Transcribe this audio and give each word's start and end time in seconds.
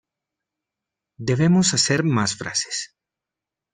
Debemos 1.19 1.75
hacer 1.75 2.03
más 2.03 2.33
frases. 2.35 2.95